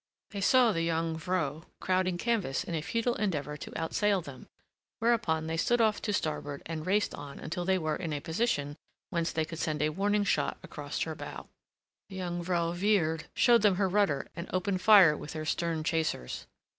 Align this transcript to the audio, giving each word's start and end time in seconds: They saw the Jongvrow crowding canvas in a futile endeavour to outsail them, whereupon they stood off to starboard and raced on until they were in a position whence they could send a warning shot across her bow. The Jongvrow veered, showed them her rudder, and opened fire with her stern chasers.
They 0.31 0.41
saw 0.41 0.71
the 0.71 0.87
Jongvrow 0.87 1.65
crowding 1.79 2.17
canvas 2.17 2.63
in 2.63 2.73
a 2.73 2.81
futile 2.81 3.13
endeavour 3.17 3.55
to 3.57 3.69
outsail 3.79 4.23
them, 4.23 4.47
whereupon 4.97 5.45
they 5.45 5.57
stood 5.57 5.79
off 5.79 6.01
to 6.01 6.11
starboard 6.11 6.63
and 6.65 6.87
raced 6.87 7.13
on 7.13 7.37
until 7.39 7.65
they 7.65 7.77
were 7.77 7.97
in 7.97 8.11
a 8.11 8.19
position 8.19 8.77
whence 9.11 9.31
they 9.31 9.45
could 9.45 9.59
send 9.59 9.79
a 9.83 9.89
warning 9.91 10.23
shot 10.23 10.57
across 10.63 10.99
her 11.01 11.13
bow. 11.13 11.49
The 12.09 12.17
Jongvrow 12.17 12.71
veered, 12.71 13.25
showed 13.35 13.61
them 13.61 13.75
her 13.75 13.87
rudder, 13.87 14.25
and 14.35 14.49
opened 14.51 14.81
fire 14.81 15.15
with 15.15 15.33
her 15.33 15.45
stern 15.45 15.83
chasers. 15.83 16.47